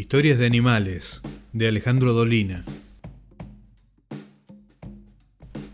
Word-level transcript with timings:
Historias 0.00 0.38
de 0.38 0.46
animales, 0.46 1.20
de 1.52 1.68
Alejandro 1.68 2.14
Dolina. 2.14 2.64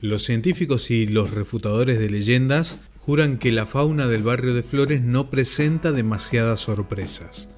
Los 0.00 0.25
científicos 0.25 0.91
y 0.91 1.06
los 1.06 1.30
refutadores 1.30 2.01
de 2.01 2.11
leyendas 2.11 2.81
juran 2.99 3.39
que 3.39 3.53
la 3.53 3.67
fauna 3.67 4.09
del 4.09 4.25
barrio 4.25 4.53
de 4.53 4.65
Flores 4.65 5.01
no 5.01 5.31
presenta 5.31 5.93
demasiadas 5.93 6.59
sorpresas. 6.59 7.49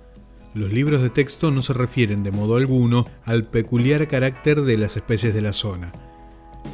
Los 0.52 0.70
libros 0.70 1.00
de 1.00 1.08
texto 1.08 1.50
no 1.50 1.62
se 1.62 1.72
refieren 1.72 2.22
de 2.22 2.32
modo 2.32 2.56
alguno 2.56 3.06
al 3.24 3.46
peculiar 3.46 4.06
carácter 4.06 4.60
de 4.60 4.76
las 4.76 4.98
especies 4.98 5.32
de 5.32 5.40
la 5.40 5.54
zona. 5.54 5.94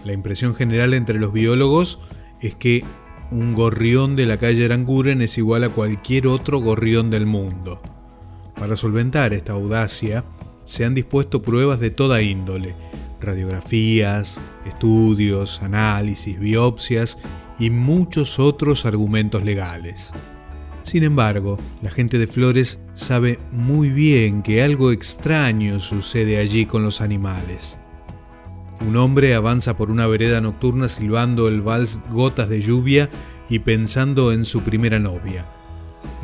La 0.05 0.13
impresión 0.13 0.57
general 0.57 0.93
entre 0.93 1.21
los 1.21 1.33
biólogos 1.33 2.01
es 2.41 2.57
que 2.57 2.83
un 3.31 3.55
gorrión 3.55 4.17
de 4.17 4.27
la 4.27 4.39
calle 4.39 4.65
Aranguren 4.65 5.23
es 5.23 5.39
igual 5.39 5.63
a 5.63 5.69
cualquier 5.69 6.27
otro 6.27 6.59
gorrión 6.59 7.11
del 7.11 7.27
mundo. 7.27 7.81
Para 8.59 8.77
solventar 8.77 9.33
esta 9.35 9.53
audacia, 9.53 10.25
se 10.65 10.85
han 10.85 10.95
dispuesto 10.95 11.43
pruebas 11.43 11.81
de 11.81 11.91
toda 11.91 12.23
índole, 12.23 12.75
radiografías, 13.21 14.41
estudios, 14.67 15.63
análisis, 15.63 16.39
biopsias 16.39 17.19
y 17.59 17.71
muchos 17.71 18.39
otros 18.39 18.87
argumentos 18.87 19.45
legales. 19.45 20.13
Sin 20.83 21.03
embargo, 21.03 21.59
la 21.83 21.91
gente 21.91 22.19
de 22.19 22.27
Flores 22.27 22.79
sabe 22.93 23.39
muy 23.53 23.91
bien 23.91 24.43
que 24.43 24.63
algo 24.63 24.93
extraño 24.93 25.81
sucede 25.81 26.39
allí 26.39 26.67
con 26.67 26.83
los 26.83 27.01
animales. 27.01 27.79
Un 28.87 28.97
hombre 28.97 29.35
avanza 29.35 29.77
por 29.77 29.91
una 29.91 30.07
vereda 30.07 30.41
nocturna 30.43 30.89
silbando 30.89 31.49
el 31.49 31.63
vals 31.63 32.01
Gotas 32.11 32.51
de 32.51 32.61
lluvia 32.61 33.09
y 33.49 33.61
pensando 33.61 34.33
en 34.33 34.45
su 34.45 34.61
primera 34.61 34.99
novia. 34.99 35.47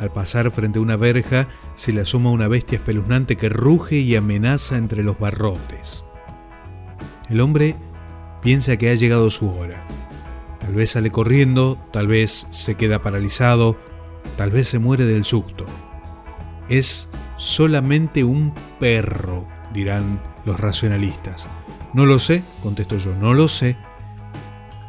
Al 0.01 0.11
pasar 0.11 0.49
frente 0.49 0.79
a 0.79 0.81
una 0.81 0.95
verja, 0.95 1.47
se 1.75 1.93
le 1.93 2.01
asoma 2.01 2.31
una 2.31 2.47
bestia 2.47 2.77
espeluznante 2.77 3.35
que 3.35 3.49
ruge 3.49 3.97
y 3.97 4.15
amenaza 4.15 4.77
entre 4.77 5.03
los 5.03 5.19
barrotes. 5.19 6.03
El 7.29 7.39
hombre 7.39 7.75
piensa 8.41 8.77
que 8.77 8.89
ha 8.89 8.95
llegado 8.95 9.29
su 9.29 9.51
hora. 9.51 9.85
Tal 10.59 10.73
vez 10.73 10.89
sale 10.89 11.11
corriendo, 11.11 11.77
tal 11.93 12.07
vez 12.07 12.47
se 12.49 12.73
queda 12.73 13.03
paralizado, 13.03 13.77
tal 14.37 14.49
vez 14.49 14.69
se 14.69 14.79
muere 14.79 15.05
del 15.05 15.23
susto. 15.23 15.67
Es 16.67 17.07
solamente 17.37 18.23
un 18.23 18.55
perro, 18.79 19.47
dirán 19.71 20.19
los 20.45 20.59
racionalistas. 20.59 21.47
No 21.93 22.07
lo 22.07 22.17
sé, 22.17 22.41
contesto 22.63 22.97
yo, 22.97 23.13
no 23.13 23.35
lo 23.35 23.47
sé. 23.47 23.77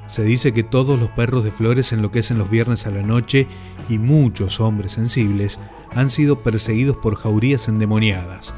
Se 0.06 0.24
dice 0.24 0.54
que 0.54 0.62
todos 0.62 0.98
los 0.98 1.10
perros 1.10 1.44
de 1.44 1.50
flores 1.50 1.92
enloquecen 1.92 2.38
los 2.38 2.50
viernes 2.50 2.86
a 2.86 2.90
la 2.90 3.02
noche 3.02 3.46
y 3.88 3.98
muchos 3.98 4.60
hombres 4.60 4.92
sensibles 4.92 5.58
han 5.90 6.10
sido 6.10 6.42
perseguidos 6.42 6.96
por 6.96 7.16
jaurías 7.16 7.68
endemoniadas. 7.68 8.54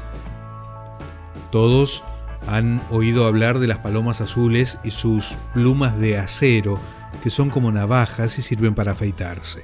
Todos 1.51 2.03
han 2.47 2.81
oído 2.89 3.25
hablar 3.25 3.59
de 3.59 3.67
las 3.67 3.79
palomas 3.79 4.21
azules 4.21 4.79
y 4.83 4.91
sus 4.91 5.37
plumas 5.53 5.99
de 5.99 6.17
acero, 6.17 6.79
que 7.23 7.29
son 7.29 7.49
como 7.49 7.71
navajas 7.71 8.37
y 8.37 8.41
sirven 8.41 8.75
para 8.75 8.91
afeitarse. 8.91 9.63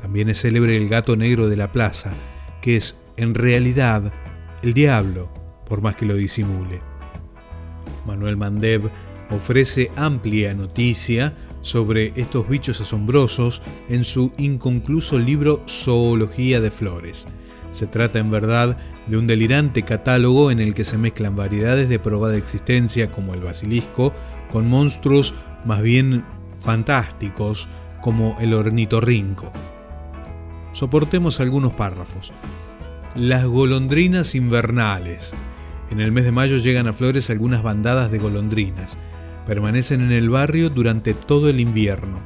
También 0.00 0.28
es 0.28 0.40
célebre 0.40 0.76
el 0.76 0.88
gato 0.88 1.16
negro 1.16 1.48
de 1.48 1.56
la 1.56 1.70
plaza, 1.70 2.12
que 2.60 2.76
es 2.76 2.96
en 3.16 3.34
realidad 3.34 4.12
el 4.62 4.74
diablo, 4.74 5.32
por 5.68 5.80
más 5.80 5.96
que 5.96 6.06
lo 6.06 6.14
disimule. 6.14 6.80
Manuel 8.06 8.36
Mandev 8.36 8.90
ofrece 9.30 9.90
amplia 9.96 10.54
noticia 10.54 11.34
sobre 11.62 12.12
estos 12.16 12.48
bichos 12.48 12.80
asombrosos 12.80 13.62
en 13.88 14.04
su 14.04 14.32
inconcluso 14.36 15.18
libro 15.18 15.62
Zoología 15.68 16.60
de 16.60 16.70
Flores. 16.70 17.26
Se 17.70 17.86
trata 17.86 18.18
en 18.18 18.30
verdad 18.30 18.76
de 19.06 19.16
un 19.16 19.26
delirante 19.26 19.82
catálogo 19.82 20.50
en 20.50 20.60
el 20.60 20.74
que 20.74 20.84
se 20.84 20.98
mezclan 20.98 21.34
variedades 21.34 21.88
de 21.88 21.98
probada 21.98 22.36
existencia 22.36 23.10
como 23.10 23.34
el 23.34 23.40
basilisco 23.40 24.12
con 24.50 24.68
monstruos 24.68 25.34
más 25.64 25.80
bien 25.82 26.24
fantásticos 26.60 27.68
como 28.02 28.36
el 28.40 28.52
ornitorrinco. 28.52 29.52
Soportemos 30.72 31.40
algunos 31.40 31.72
párrafos. 31.72 32.32
Las 33.14 33.44
golondrinas 33.46 34.34
invernales. 34.34 35.34
En 35.90 36.00
el 36.00 36.12
mes 36.12 36.24
de 36.24 36.32
mayo 36.32 36.56
llegan 36.56 36.86
a 36.88 36.94
Flores 36.94 37.30
algunas 37.30 37.62
bandadas 37.62 38.10
de 38.10 38.18
golondrinas. 38.18 38.98
Permanecen 39.46 40.00
en 40.00 40.12
el 40.12 40.30
barrio 40.30 40.70
durante 40.70 41.14
todo 41.14 41.48
el 41.48 41.60
invierno. 41.60 42.20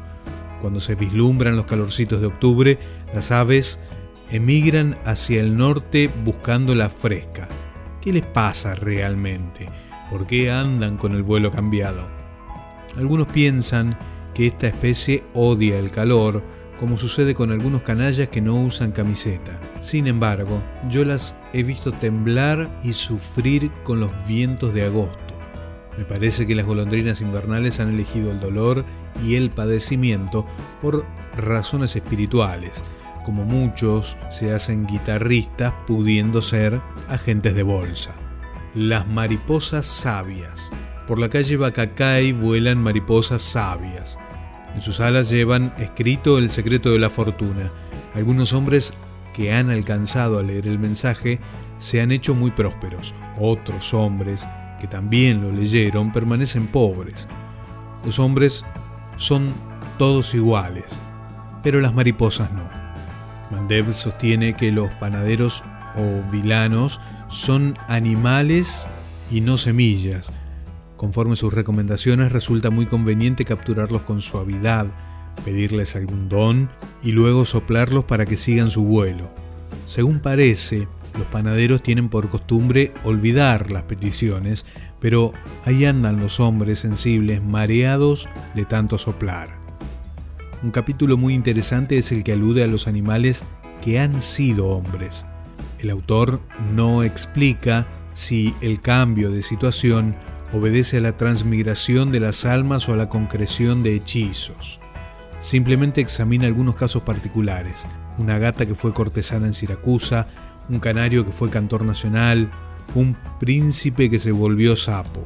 Cuando 0.60 0.80
se 0.80 0.94
vislumbran 0.94 1.56
los 1.56 1.66
calorcitos 1.66 2.20
de 2.20 2.26
octubre, 2.26 2.78
las 3.14 3.30
aves 3.30 3.80
emigran 4.30 4.96
hacia 5.04 5.40
el 5.40 5.56
norte 5.56 6.10
buscando 6.24 6.74
la 6.74 6.90
fresca. 6.90 7.48
¿Qué 8.00 8.12
les 8.12 8.26
pasa 8.26 8.74
realmente? 8.74 9.68
¿Por 10.10 10.26
qué 10.26 10.50
andan 10.50 10.96
con 10.96 11.14
el 11.14 11.22
vuelo 11.22 11.50
cambiado? 11.50 12.08
Algunos 12.96 13.28
piensan 13.28 13.98
que 14.34 14.46
esta 14.46 14.66
especie 14.66 15.24
odia 15.34 15.78
el 15.78 15.90
calor, 15.90 16.42
como 16.78 16.98
sucede 16.98 17.34
con 17.34 17.52
algunos 17.52 17.82
canallas 17.82 18.28
que 18.28 18.40
no 18.40 18.60
usan 18.60 18.92
camiseta. 18.92 19.58
Sin 19.80 20.06
embargo, 20.06 20.62
yo 20.90 21.04
las 21.04 21.36
he 21.52 21.62
visto 21.62 21.92
temblar 21.92 22.80
y 22.84 22.92
sufrir 22.92 23.70
con 23.82 24.00
los 24.00 24.10
vientos 24.26 24.74
de 24.74 24.84
agosto. 24.84 25.25
Me 25.96 26.04
parece 26.04 26.46
que 26.46 26.54
las 26.54 26.66
golondrinas 26.66 27.20
invernales 27.20 27.80
han 27.80 27.94
elegido 27.94 28.30
el 28.30 28.40
dolor 28.40 28.84
y 29.24 29.36
el 29.36 29.50
padecimiento 29.50 30.46
por 30.82 31.06
razones 31.36 31.96
espirituales, 31.96 32.84
como 33.24 33.44
muchos 33.44 34.16
se 34.28 34.52
hacen 34.52 34.86
guitarristas 34.86 35.72
pudiendo 35.86 36.42
ser 36.42 36.80
agentes 37.08 37.54
de 37.54 37.62
bolsa. 37.62 38.14
Las 38.74 39.06
mariposas 39.06 39.86
sabias. 39.86 40.70
Por 41.06 41.18
la 41.18 41.30
calle 41.30 41.56
Bacacay 41.56 42.32
vuelan 42.32 42.82
mariposas 42.82 43.42
sabias. 43.42 44.18
En 44.74 44.82
sus 44.82 45.00
alas 45.00 45.30
llevan 45.30 45.72
escrito 45.78 46.36
el 46.36 46.50
secreto 46.50 46.90
de 46.90 46.98
la 46.98 47.08
fortuna. 47.08 47.70
Algunos 48.14 48.52
hombres 48.52 48.92
que 49.32 49.52
han 49.52 49.70
alcanzado 49.70 50.38
a 50.38 50.42
leer 50.42 50.66
el 50.66 50.78
mensaje 50.78 51.40
se 51.78 52.02
han 52.02 52.12
hecho 52.12 52.34
muy 52.34 52.50
prósperos. 52.50 53.14
Otros 53.38 53.94
hombres 53.94 54.46
que 54.80 54.86
también 54.86 55.42
lo 55.42 55.52
leyeron 55.52 56.12
permanecen 56.12 56.66
pobres. 56.66 57.26
Los 58.04 58.18
hombres 58.18 58.64
son 59.16 59.52
todos 59.98 60.34
iguales, 60.34 61.00
pero 61.62 61.80
las 61.80 61.94
mariposas 61.94 62.52
no. 62.52 62.68
Mandev 63.50 63.94
sostiene 63.94 64.54
que 64.54 64.72
los 64.72 64.90
panaderos 64.94 65.64
o 65.96 66.30
vilanos 66.30 67.00
son 67.28 67.74
animales 67.88 68.88
y 69.30 69.40
no 69.40 69.56
semillas. 69.56 70.32
Conforme 70.96 71.36
sus 71.36 71.52
recomendaciones 71.52 72.32
resulta 72.32 72.70
muy 72.70 72.86
conveniente 72.86 73.44
capturarlos 73.44 74.02
con 74.02 74.20
suavidad, 74.20 74.86
pedirles 75.44 75.94
algún 75.96 76.28
don 76.28 76.70
y 77.02 77.12
luego 77.12 77.44
soplarlos 77.44 78.04
para 78.04 78.26
que 78.26 78.36
sigan 78.36 78.70
su 78.70 78.84
vuelo. 78.84 79.30
Según 79.84 80.20
parece, 80.20 80.88
los 81.16 81.26
panaderos 81.26 81.82
tienen 81.82 82.08
por 82.08 82.28
costumbre 82.28 82.92
olvidar 83.04 83.70
las 83.70 83.84
peticiones, 83.84 84.66
pero 85.00 85.32
ahí 85.64 85.84
andan 85.84 86.20
los 86.20 86.40
hombres 86.40 86.80
sensibles 86.80 87.42
mareados 87.42 88.28
de 88.54 88.64
tanto 88.64 88.98
soplar. 88.98 89.58
Un 90.62 90.70
capítulo 90.70 91.16
muy 91.16 91.34
interesante 91.34 91.98
es 91.98 92.12
el 92.12 92.24
que 92.24 92.32
alude 92.32 92.64
a 92.64 92.66
los 92.66 92.86
animales 92.86 93.44
que 93.82 94.00
han 94.00 94.22
sido 94.22 94.68
hombres. 94.68 95.26
El 95.78 95.90
autor 95.90 96.40
no 96.74 97.02
explica 97.02 97.86
si 98.14 98.54
el 98.62 98.80
cambio 98.80 99.30
de 99.30 99.42
situación 99.42 100.16
obedece 100.52 100.98
a 100.98 101.00
la 101.00 101.16
transmigración 101.16 102.12
de 102.12 102.20
las 102.20 102.44
almas 102.44 102.88
o 102.88 102.92
a 102.92 102.96
la 102.96 103.08
concreción 103.08 103.82
de 103.82 103.94
hechizos. 103.94 104.80
Simplemente 105.40 106.00
examina 106.00 106.46
algunos 106.46 106.76
casos 106.76 107.02
particulares. 107.02 107.86
Una 108.18 108.38
gata 108.38 108.64
que 108.64 108.74
fue 108.74 108.94
cortesana 108.94 109.46
en 109.46 109.54
Siracusa, 109.54 110.28
un 110.68 110.80
canario 110.80 111.24
que 111.24 111.32
fue 111.32 111.50
cantor 111.50 111.84
nacional, 111.84 112.50
un 112.94 113.16
príncipe 113.38 114.10
que 114.10 114.18
se 114.18 114.32
volvió 114.32 114.76
sapo. 114.76 115.22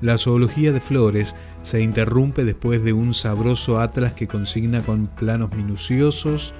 La 0.00 0.16
zoología 0.16 0.72
de 0.72 0.80
flores 0.80 1.34
se 1.62 1.82
interrumpe 1.82 2.44
después 2.44 2.82
de 2.82 2.92
un 2.92 3.12
sabroso 3.12 3.80
atlas 3.80 4.14
que 4.14 4.26
consigna 4.26 4.82
con 4.82 5.08
planos 5.08 5.52
minuciosos 5.52 6.54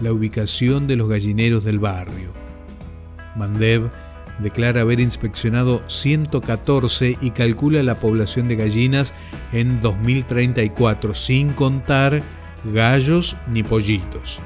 la 0.00 0.12
ubicación 0.12 0.86
de 0.86 0.96
los 0.96 1.08
gallineros 1.08 1.64
del 1.64 1.78
barrio. 1.78 2.32
Mandev 3.36 3.90
declara 4.38 4.82
haber 4.82 5.00
inspeccionado 5.00 5.82
114 5.88 7.18
y 7.20 7.30
calcula 7.30 7.82
la 7.82 8.00
población 8.00 8.48
de 8.48 8.56
gallinas 8.56 9.14
en 9.52 9.80
2034, 9.80 11.14
sin 11.14 11.52
contar 11.52 12.22
gallos 12.72 13.36
ni 13.48 13.62
pollitos. 13.62 14.40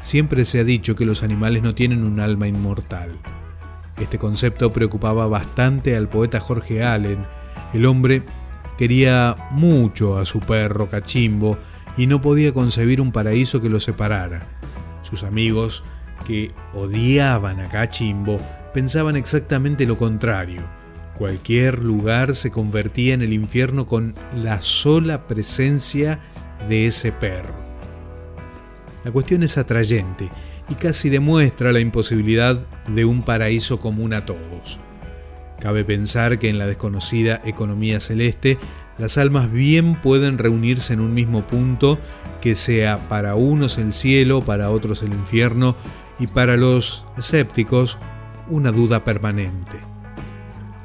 Siempre 0.00 0.44
se 0.44 0.60
ha 0.60 0.64
dicho 0.64 0.96
que 0.96 1.04
los 1.04 1.22
animales 1.22 1.62
no 1.62 1.74
tienen 1.74 2.04
un 2.04 2.20
alma 2.20 2.48
inmortal. 2.48 3.12
Este 3.98 4.18
concepto 4.18 4.72
preocupaba 4.72 5.26
bastante 5.26 5.94
al 5.96 6.08
poeta 6.08 6.40
Jorge 6.40 6.82
Allen. 6.82 7.26
El 7.74 7.84
hombre 7.86 8.22
quería 8.78 9.36
mucho 9.50 10.18
a 10.18 10.24
su 10.24 10.40
perro 10.40 10.88
cachimbo 10.88 11.58
y 11.96 12.06
no 12.06 12.20
podía 12.22 12.54
concebir 12.54 13.00
un 13.00 13.12
paraíso 13.12 13.60
que 13.60 13.68
lo 13.68 13.78
separara. 13.78 14.46
Sus 15.02 15.22
amigos 15.22 15.84
que 16.26 16.52
odiaban 16.72 17.60
a 17.60 17.68
Cachimbo 17.68 18.40
pensaban 18.72 19.16
exactamente 19.16 19.86
lo 19.86 19.98
contrario. 19.98 20.62
Cualquier 21.16 21.82
lugar 21.82 22.34
se 22.34 22.50
convertía 22.50 23.12
en 23.14 23.22
el 23.22 23.32
infierno 23.32 23.86
con 23.86 24.14
la 24.34 24.62
sola 24.62 25.26
presencia 25.26 26.20
de 26.68 26.86
ese 26.86 27.12
perro. 27.12 27.59
La 29.04 29.10
cuestión 29.10 29.42
es 29.42 29.56
atrayente 29.56 30.30
y 30.68 30.74
casi 30.74 31.08
demuestra 31.08 31.72
la 31.72 31.80
imposibilidad 31.80 32.58
de 32.88 33.04
un 33.04 33.22
paraíso 33.22 33.80
común 33.80 34.12
a 34.12 34.24
todos. 34.26 34.78
Cabe 35.60 35.84
pensar 35.84 36.38
que 36.38 36.48
en 36.48 36.58
la 36.58 36.66
desconocida 36.66 37.40
economía 37.44 38.00
celeste 38.00 38.58
las 38.98 39.18
almas 39.18 39.50
bien 39.50 39.94
pueden 39.94 40.38
reunirse 40.38 40.92
en 40.92 41.00
un 41.00 41.14
mismo 41.14 41.46
punto 41.46 41.98
que 42.40 42.54
sea 42.54 43.08
para 43.08 43.34
unos 43.34 43.78
el 43.78 43.92
cielo, 43.92 44.42
para 44.44 44.70
otros 44.70 45.02
el 45.02 45.12
infierno 45.12 45.76
y 46.18 46.26
para 46.26 46.56
los 46.56 47.04
escépticos 47.16 47.98
una 48.48 48.72
duda 48.72 49.04
permanente. 49.04 49.78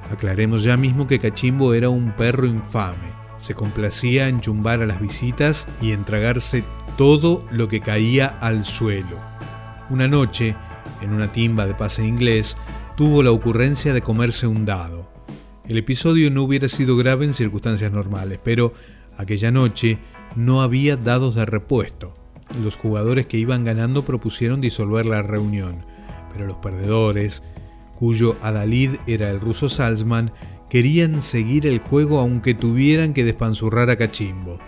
Aclaremos 0.09 0.63
ya 0.63 0.77
mismo 0.77 1.07
que 1.07 1.19
Cachimbo 1.19 1.73
era 1.73 1.89
un 1.89 2.12
perro 2.12 2.45
infame. 2.45 3.15
Se 3.38 3.53
complacía 3.53 4.29
en 4.29 4.39
chumbar 4.39 4.81
a 4.81 4.85
las 4.85 5.01
visitas 5.01 5.67
y 5.81 5.91
en 5.91 6.06
tragarse 6.06 6.63
todo 6.97 7.45
lo 7.51 7.68
que 7.68 7.81
caía 7.81 8.27
al 8.27 8.65
suelo. 8.65 9.19
Una 9.89 10.07
noche, 10.07 10.56
en 11.01 11.13
una 11.13 11.31
timba 11.31 11.65
de 11.65 11.75
pase 11.75 12.06
inglés, 12.06 12.57
tuvo 12.95 13.21
la 13.24 13.31
ocurrencia 13.31 13.94
de 13.94 14.01
comerse 14.01 14.47
un 14.47 14.65
dado. 14.65 15.12
El 15.68 15.77
episodio 15.77 16.31
no 16.31 16.44
hubiera 16.44 16.68
sido 16.68 16.95
grave 16.95 17.25
en 17.25 17.33
circunstancias 17.33 17.92
normales, 17.92 18.39
pero 18.44 18.74
aquella 19.18 19.51
noche 19.51 20.00
no 20.36 20.62
había 20.62 20.95
dados 20.95 21.36
de 21.36 21.45
repuesto. 21.45 22.13
Los 22.62 22.77
jugadores 22.77 23.25
que 23.25 23.38
iban 23.38 23.63
ganando 23.63 24.06
propusieron 24.06 24.62
disolver 24.62 25.06
la 25.06 25.21
reunión, 25.21 25.86
pero 26.31 26.48
los 26.48 26.57
perdedores, 26.57 27.44
cuyo 27.95 28.38
adalid 28.41 28.91
era 29.07 29.30
el 29.31 29.41
ruso 29.41 29.68
Salzman, 29.68 30.31
querían 30.69 31.21
seguir 31.21 31.68
el 31.68 31.80
juego 31.80 32.19
aunque 32.19 32.53
tuvieran 32.53 33.13
que 33.13 33.24
despanzurrar 33.24 33.89
a 33.89 33.98
Cachimbo. 33.98 34.59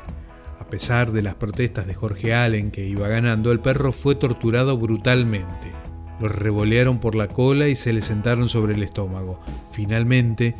A 0.68 0.70
pesar 0.70 1.14
de 1.14 1.22
las 1.22 1.36
protestas 1.36 1.88
de 1.88 1.94
Jorge 1.94 2.34
Allen 2.34 2.72
que 2.72 2.86
iba 2.86 3.08
ganando, 3.08 3.54
el 3.54 3.62
perro 3.62 3.94
fue 3.94 4.16
torturado 4.16 4.78
brutalmente. 4.78 5.72
Lo 6.20 6.28
revolearon 6.28 7.00
por 7.00 7.16
la 7.16 7.30
cola 7.30 7.70
y 7.70 7.78
se 7.78 7.94
le 7.94 8.02
sentaron 8.02 8.50
sobre 8.50 8.74
el 8.74 8.84
estómago. 8.84 9.40
Finalmente, 9.72 10.58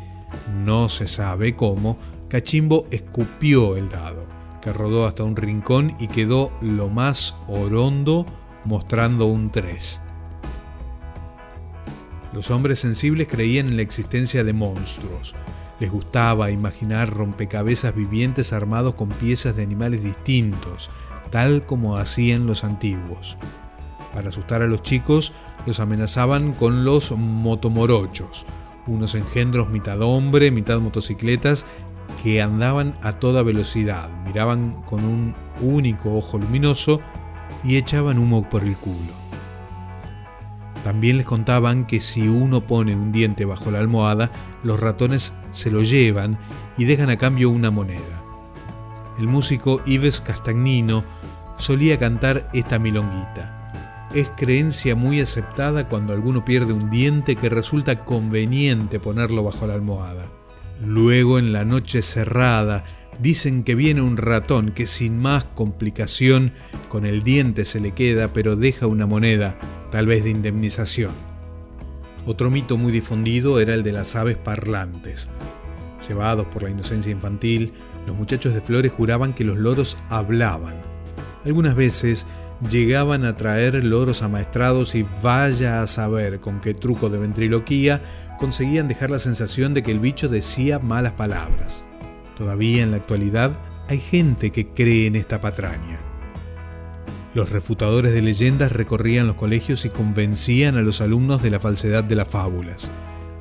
no 0.64 0.88
se 0.88 1.08
sabe 1.08 1.56
cómo, 1.56 1.98
Cachimbo 2.28 2.86
escupió 2.90 3.76
el 3.76 3.90
dado, 3.90 4.24
que 4.62 4.72
rodó 4.72 5.06
hasta 5.06 5.24
un 5.24 5.36
rincón 5.36 5.94
y 5.98 6.08
quedó 6.08 6.52
lo 6.62 6.88
más 6.88 7.36
orondo 7.46 8.24
mostrando 8.64 9.26
un 9.26 9.50
3. 9.50 10.00
Los 12.32 12.50
hombres 12.50 12.78
sensibles 12.78 13.28
creían 13.28 13.68
en 13.68 13.76
la 13.76 13.82
existencia 13.82 14.42
de 14.42 14.54
monstruos. 14.54 15.34
Les 15.80 15.90
gustaba 15.90 16.50
imaginar 16.50 17.10
rompecabezas 17.10 17.94
vivientes 17.94 18.52
armados 18.52 18.94
con 18.94 19.08
piezas 19.08 19.54
de 19.56 19.62
animales 19.62 20.02
distintos, 20.02 20.90
tal 21.30 21.64
como 21.66 21.96
hacían 21.96 22.46
los 22.46 22.64
antiguos. 22.64 23.36
Para 24.12 24.30
asustar 24.30 24.62
a 24.62 24.66
los 24.66 24.82
chicos, 24.82 25.32
los 25.66 25.80
amenazaban 25.80 26.52
con 26.52 26.84
los 26.84 27.12
motomorochos, 27.12 28.46
unos 28.86 29.14
engendros 29.14 29.68
mitad 29.68 30.00
hombre, 30.00 30.50
mitad 30.50 30.80
motocicletas, 30.80 31.66
que 32.22 32.42
andaban 32.42 32.94
a 33.02 33.12
toda 33.12 33.42
velocidad, 33.42 34.08
miraban 34.24 34.82
con 34.82 35.04
un 35.04 35.34
único 35.60 36.16
ojo 36.16 36.38
luminoso 36.38 37.00
y 37.62 37.76
echaban 37.76 38.18
humo 38.18 38.48
por 38.48 38.64
el 38.64 38.76
culo. 38.76 39.17
También 40.84 41.16
les 41.16 41.26
contaban 41.26 41.86
que 41.86 42.00
si 42.00 42.28
uno 42.28 42.66
pone 42.66 42.94
un 42.94 43.12
diente 43.12 43.44
bajo 43.44 43.70
la 43.70 43.78
almohada, 43.78 44.30
los 44.62 44.78
ratones 44.78 45.34
se 45.50 45.70
lo 45.70 45.82
llevan 45.82 46.38
y 46.76 46.84
dejan 46.84 47.10
a 47.10 47.18
cambio 47.18 47.50
una 47.50 47.70
moneda. 47.70 48.22
El 49.18 49.26
músico 49.26 49.82
Yves 49.84 50.20
Castagnino 50.20 51.04
solía 51.56 51.98
cantar 51.98 52.48
esta 52.52 52.78
milonguita 52.78 53.58
es 54.14 54.30
creencia 54.36 54.94
muy 54.94 55.20
aceptada 55.20 55.88
cuando 55.88 56.12
alguno 56.12 56.44
pierde 56.44 56.72
un 56.72 56.90
diente 56.90 57.36
que 57.36 57.48
resulta 57.48 58.04
conveniente 58.04 59.00
ponerlo 59.00 59.42
bajo 59.44 59.66
la 59.66 59.74
almohada. 59.74 60.26
Luego 60.82 61.38
en 61.38 61.52
la 61.52 61.64
noche 61.64 62.02
cerrada 62.02 62.84
dicen 63.20 63.64
que 63.64 63.74
viene 63.74 64.00
un 64.00 64.16
ratón 64.16 64.70
que 64.70 64.86
sin 64.86 65.18
más 65.18 65.44
complicación 65.44 66.52
con 66.88 67.04
el 67.04 67.22
diente 67.22 67.64
se 67.64 67.80
le 67.80 67.92
queda 67.92 68.32
pero 68.32 68.56
deja 68.56 68.86
una 68.86 69.06
moneda, 69.06 69.58
tal 69.90 70.06
vez 70.06 70.24
de 70.24 70.30
indemnización. 70.30 71.12
Otro 72.26 72.50
mito 72.50 72.76
muy 72.76 72.92
difundido 72.92 73.60
era 73.60 73.74
el 73.74 73.82
de 73.82 73.92
las 73.92 74.14
aves 74.16 74.36
parlantes. 74.36 75.28
Cebados 75.98 76.46
por 76.46 76.62
la 76.62 76.70
inocencia 76.70 77.10
infantil, 77.10 77.72
los 78.06 78.16
muchachos 78.16 78.54
de 78.54 78.60
Flores 78.60 78.92
juraban 78.92 79.34
que 79.34 79.44
los 79.44 79.58
loros 79.58 79.96
hablaban. 80.08 80.74
Algunas 81.44 81.74
veces 81.74 82.26
llegaban 82.68 83.24
a 83.24 83.36
traer 83.36 83.82
loros 83.84 84.22
amaestrados 84.22 84.94
y 84.94 85.06
vaya 85.22 85.82
a 85.82 85.86
saber 85.86 86.40
con 86.40 86.60
qué 86.60 86.74
truco 86.74 87.08
de 87.08 87.18
ventriloquía 87.18 88.02
conseguían 88.38 88.88
dejar 88.88 89.10
la 89.10 89.18
sensación 89.18 89.74
de 89.74 89.82
que 89.82 89.92
el 89.92 90.00
bicho 90.00 90.28
decía 90.28 90.78
malas 90.78 91.12
palabras. 91.12 91.84
Todavía 92.36 92.82
en 92.82 92.90
la 92.90 92.98
actualidad 92.98 93.58
hay 93.88 94.00
gente 94.00 94.50
que 94.50 94.68
cree 94.68 95.06
en 95.06 95.16
esta 95.16 95.40
patraña. 95.40 96.07
Los 97.38 97.50
refutadores 97.50 98.12
de 98.14 98.20
leyendas 98.20 98.72
recorrían 98.72 99.28
los 99.28 99.36
colegios 99.36 99.84
y 99.84 99.90
convencían 99.90 100.76
a 100.76 100.82
los 100.82 101.00
alumnos 101.00 101.40
de 101.40 101.50
la 101.50 101.60
falsedad 101.60 102.02
de 102.02 102.16
las 102.16 102.26
fábulas. 102.26 102.90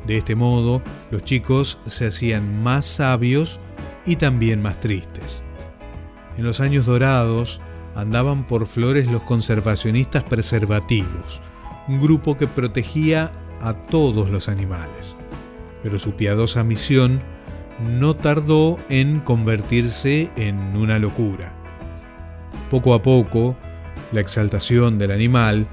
De 0.05 0.17
este 0.17 0.35
modo, 0.35 0.83
los 1.09 1.23
chicos 1.23 1.79
se 1.87 2.05
hacían 2.05 2.61
más 2.61 2.85
sabios 2.85 3.59
y 4.05 4.17
también 4.17 4.61
más 4.61 4.79
tristes. 4.79 5.43
En 6.37 6.43
los 6.43 6.59
años 6.59 6.85
dorados, 6.85 7.59
andaban 7.95 8.45
por 8.45 8.67
flores 8.67 9.07
los 9.07 9.23
conservacionistas 9.23 10.23
preservativos, 10.23 11.41
un 11.87 11.99
grupo 11.99 12.37
que 12.37 12.45
protegía 12.45 13.31
a 13.61 13.73
todos 13.73 14.29
los 14.29 14.47
animales. 14.47 15.17
Pero 15.81 15.97
su 15.97 16.13
piadosa 16.13 16.63
misión 16.63 17.19
no 17.79 18.15
tardó 18.15 18.77
en 18.89 19.21
convertirse 19.21 20.29
en 20.35 20.77
una 20.77 20.99
locura. 20.99 21.55
Poco 22.69 22.93
a 22.93 23.01
poco, 23.01 23.57
la 24.11 24.21
exaltación 24.21 24.97
del 24.97 25.11
animal 25.11 25.67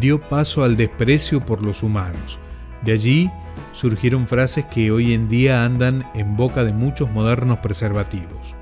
dio 0.00 0.20
paso 0.20 0.62
al 0.62 0.76
desprecio 0.76 1.44
por 1.44 1.62
los 1.62 1.82
humanos. 1.82 2.38
De 2.82 2.92
allí 2.92 3.30
surgieron 3.72 4.28
frases 4.28 4.64
que 4.66 4.90
hoy 4.90 5.12
en 5.12 5.28
día 5.28 5.64
andan 5.64 6.08
en 6.14 6.36
boca 6.36 6.64
de 6.64 6.72
muchos 6.72 7.10
modernos 7.10 7.58
preservativos. 7.58 8.54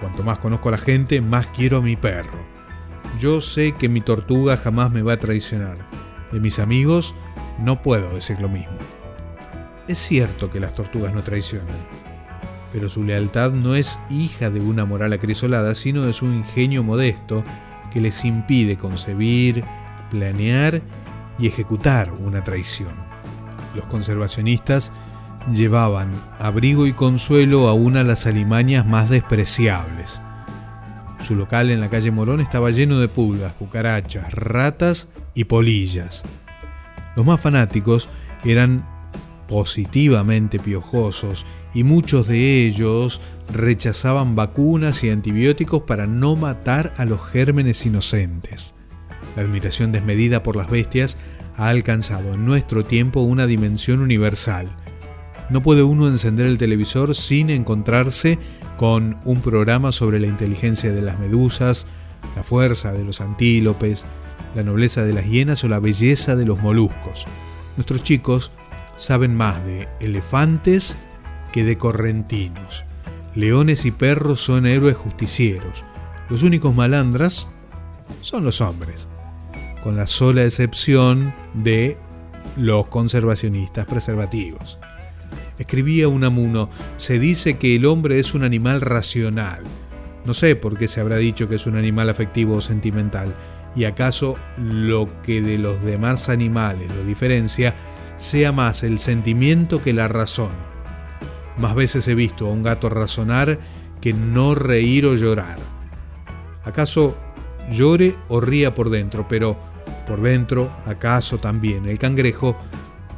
Cuanto 0.00 0.22
más 0.22 0.38
conozco 0.38 0.68
a 0.68 0.72
la 0.72 0.78
gente, 0.78 1.20
más 1.20 1.48
quiero 1.48 1.78
a 1.78 1.82
mi 1.82 1.96
perro. 1.96 2.46
Yo 3.18 3.40
sé 3.40 3.72
que 3.72 3.88
mi 3.88 4.00
tortuga 4.00 4.56
jamás 4.56 4.92
me 4.92 5.02
va 5.02 5.14
a 5.14 5.18
traicionar. 5.18 5.78
De 6.30 6.40
mis 6.40 6.58
amigos 6.58 7.14
no 7.58 7.82
puedo 7.82 8.14
decir 8.14 8.40
lo 8.40 8.48
mismo. 8.48 8.76
Es 9.88 9.98
cierto 9.98 10.50
que 10.50 10.60
las 10.60 10.74
tortugas 10.74 11.14
no 11.14 11.24
traicionan, 11.24 11.66
pero 12.72 12.90
su 12.90 13.02
lealtad 13.04 13.52
no 13.52 13.74
es 13.74 13.98
hija 14.10 14.50
de 14.50 14.60
una 14.60 14.84
moral 14.84 15.14
acrisolada, 15.14 15.74
sino 15.74 16.02
de 16.02 16.12
su 16.12 16.26
ingenio 16.26 16.82
modesto 16.82 17.42
que 17.98 18.02
les 18.02 18.24
impide 18.24 18.76
concebir, 18.76 19.64
planear 20.08 20.82
y 21.36 21.48
ejecutar 21.48 22.12
una 22.12 22.44
traición. 22.44 22.94
Los 23.74 23.86
conservacionistas 23.86 24.92
llevaban 25.52 26.12
abrigo 26.38 26.86
y 26.86 26.92
consuelo 26.92 27.68
a 27.68 28.02
las 28.04 28.24
alimañas 28.28 28.86
más 28.86 29.10
despreciables. 29.10 30.22
Su 31.20 31.34
local 31.34 31.72
en 31.72 31.80
la 31.80 31.90
calle 31.90 32.12
Morón 32.12 32.40
estaba 32.40 32.70
lleno 32.70 33.00
de 33.00 33.08
pulgas, 33.08 33.54
cucarachas, 33.54 34.32
ratas 34.32 35.08
y 35.34 35.42
polillas. 35.42 36.22
Los 37.16 37.26
más 37.26 37.40
fanáticos 37.40 38.08
eran 38.44 38.86
positivamente 39.48 40.60
piojosos 40.60 41.44
y 41.74 41.82
muchos 41.82 42.28
de 42.28 42.66
ellos 42.66 43.20
rechazaban 43.52 44.36
vacunas 44.36 45.02
y 45.02 45.10
antibióticos 45.10 45.82
para 45.82 46.06
no 46.06 46.36
matar 46.36 46.94
a 46.96 47.04
los 47.04 47.20
gérmenes 47.26 47.84
inocentes. 47.86 48.74
La 49.34 49.42
admiración 49.42 49.90
desmedida 49.90 50.42
por 50.44 50.54
las 50.54 50.70
bestias 50.70 51.18
ha 51.56 51.68
alcanzado 51.68 52.34
en 52.34 52.46
nuestro 52.46 52.84
tiempo 52.84 53.20
una 53.20 53.46
dimensión 53.46 54.00
universal 54.00 54.68
no 55.50 55.62
puede 55.62 55.82
uno 55.82 56.08
encender 56.08 56.46
el 56.46 56.58
televisor 56.58 57.14
sin 57.14 57.50
encontrarse 57.50 58.38
con 58.76 59.18
un 59.24 59.40
programa 59.40 59.92
sobre 59.92 60.20
la 60.20 60.26
inteligencia 60.26 60.92
de 60.92 61.02
las 61.02 61.18
medusas, 61.18 61.86
la 62.36 62.42
fuerza 62.42 62.92
de 62.92 63.04
los 63.04 63.20
antílopes, 63.20 64.04
la 64.54 64.62
nobleza 64.62 65.04
de 65.04 65.14
las 65.14 65.26
hienas 65.26 65.64
o 65.64 65.68
la 65.68 65.80
belleza 65.80 66.36
de 66.36 66.44
los 66.44 66.60
moluscos. 66.60 67.26
Nuestros 67.76 68.02
chicos 68.02 68.52
saben 68.98 69.34
más 69.34 69.64
de 69.64 69.88
elefantes 70.00 70.98
que 71.52 71.64
de 71.64 71.78
correntinos. 71.78 72.84
Leones 73.34 73.86
y 73.86 73.90
perros 73.90 74.40
son 74.40 74.66
héroes 74.66 74.96
justicieros. 74.96 75.84
Los 76.28 76.42
únicos 76.42 76.74
malandras 76.74 77.48
son 78.20 78.44
los 78.44 78.60
hombres. 78.60 79.08
con 79.82 79.96
la 79.96 80.08
sola 80.08 80.42
excepción 80.44 81.32
de 81.54 81.96
los 82.56 82.88
conservacionistas 82.88 83.86
preservativos. 83.86 84.76
Escribía 85.56 86.08
Unamuno, 86.08 86.68
se 86.96 87.20
dice 87.20 87.58
que 87.58 87.76
el 87.76 87.86
hombre 87.86 88.18
es 88.18 88.34
un 88.34 88.42
animal 88.42 88.80
racional. 88.80 89.62
No 90.24 90.34
sé 90.34 90.56
por 90.56 90.76
qué 90.76 90.88
se 90.88 91.00
habrá 91.00 91.16
dicho 91.16 91.48
que 91.48 91.54
es 91.54 91.66
un 91.66 91.76
animal 91.76 92.10
afectivo 92.10 92.56
o 92.56 92.60
sentimental, 92.60 93.34
y 93.76 93.84
acaso 93.84 94.36
lo 94.56 95.22
que 95.22 95.40
de 95.40 95.58
los 95.58 95.82
demás 95.84 96.28
animales 96.28 96.92
lo 96.94 97.04
diferencia 97.04 97.76
sea 98.18 98.52
más 98.52 98.82
el 98.82 98.98
sentimiento 98.98 99.82
que 99.82 99.94
la 99.94 100.08
razón. 100.08 100.50
Más 101.56 101.74
veces 101.74 102.06
he 102.08 102.14
visto 102.14 102.46
a 102.46 102.52
un 102.52 102.62
gato 102.62 102.88
razonar 102.88 103.58
que 104.00 104.12
no 104.12 104.54
reír 104.54 105.06
o 105.06 105.14
llorar. 105.14 105.58
¿Acaso 106.64 107.16
llore 107.70 108.16
o 108.28 108.40
ría 108.40 108.74
por 108.74 108.90
dentro? 108.90 109.26
Pero 109.28 109.58
por 110.06 110.20
dentro, 110.20 110.72
acaso 110.84 111.38
también 111.38 111.86
el 111.86 111.98
cangrejo 111.98 112.56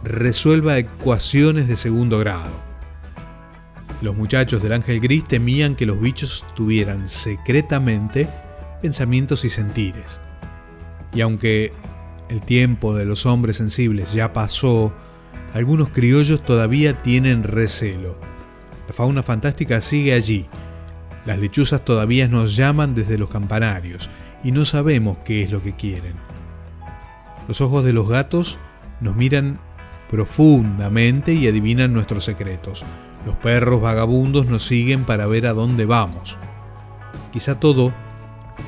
resuelva 0.03 0.79
ecuaciones 0.79 1.69
de 1.69 1.77
segundo 1.77 2.19
grado. 2.19 2.71
Los 4.03 4.17
muchachos 4.17 4.63
del 4.63 4.73
ángel 4.73 5.01
gris 5.01 5.25
temían 5.25 5.77
que 5.77 5.85
los 5.85 6.01
bichos 6.01 6.47
tuvieran 6.55 7.09
secretamente 7.09 8.29
pensamientos 8.81 9.45
y 9.45 9.51
sentires. 9.51 10.21
Y 11.13 11.21
aunque 11.21 11.73
el 12.31 12.43
tiempo 12.43 12.95
de 12.95 13.05
los 13.05 13.27
hombres 13.27 13.57
sensibles 13.57 14.13
ya 14.13 14.33
pasó, 14.33 14.95
algunos 15.53 15.89
criollos 15.91 16.45
todavía 16.45 17.03
tienen 17.03 17.43
recelo. 17.43 18.19
La 18.87 18.95
fauna 18.95 19.23
fantástica 19.25 19.81
sigue 19.81 20.15
allí. 20.15 20.47
Las 21.27 21.39
lechuzas 21.39 21.85
todavía 21.85 22.29
nos 22.29 22.55
llaman 22.55 22.95
desde 22.95 23.19
los 23.19 23.31
campanarios 23.31 24.09
y 24.45 24.53
no 24.53 24.65
sabemos 24.65 25.19
qué 25.25 25.43
es 25.43 25.51
lo 25.51 25.63
que 25.63 25.75
quieren. 25.75 26.15
Los 27.49 27.61
ojos 27.61 27.85
de 27.85 27.93
los 27.93 28.09
gatos 28.09 28.59
nos 29.01 29.17
miran 29.17 29.59
profundamente 30.09 31.35
y 31.35 31.49
adivinan 31.49 31.93
nuestros 31.93 32.25
secretos. 32.25 32.85
Los 33.27 33.35
perros 33.37 33.81
vagabundos 33.81 34.47
nos 34.47 34.65
siguen 34.65 35.05
para 35.05 35.27
ver 35.27 35.47
a 35.47 35.53
dónde 35.53 35.85
vamos. 35.85 36.39
Quizá 37.33 37.59
todo 37.59 37.93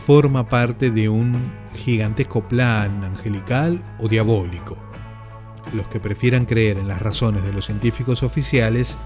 forma 0.05 0.49
parte 0.49 0.91
de 0.91 1.09
un 1.09 1.62
gigantesco 1.83 2.47
plan 2.47 3.05
angelical 3.05 3.83
o 3.99 4.09
diabólico. 4.09 4.77
Los 5.75 5.89
que 5.89 6.01
prefieran 6.01 6.47
creer 6.47 6.79
en 6.79 6.89
las 6.89 7.03
razones 7.03 7.43
de 7.45 7.53
los 7.53 7.67
científicos 7.67 8.23
oficiales 8.23 8.99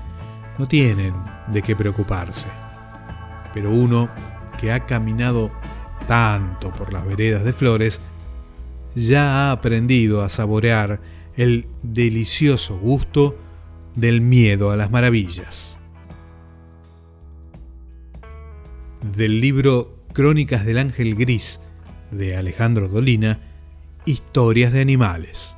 no 0.59 0.69
tienen 0.69 1.15
de 1.49 1.63
qué 1.63 1.75
preocuparse. 1.75 2.47
Pero 3.55 3.71
uno 3.71 4.09
que 4.61 4.73
ha 4.73 4.87
caminado 4.87 5.51
tanto 6.07 6.71
por 6.73 6.93
las 6.93 7.07
veredas 7.07 7.45
de 7.45 7.53
flores, 7.53 8.01
ya 8.95 9.49
ha 9.49 9.53
aprendido 9.53 10.23
a 10.23 10.29
saborear 10.29 11.01
el 11.37 11.67
delicioso 11.83 12.79
gusto 12.79 13.39
del 13.95 14.21
miedo 14.21 14.71
a 14.71 14.77
las 14.77 14.91
maravillas. 14.91 15.79
Del 19.17 19.41
libro 19.41 20.05
Crónicas 20.13 20.65
del 20.65 20.79
Ángel 20.79 21.15
Gris 21.15 21.61
de 22.11 22.37
Alejandro 22.37 22.89
Dolina, 22.89 23.41
Historias 24.05 24.73
de 24.73 24.81
Animales. 24.81 25.57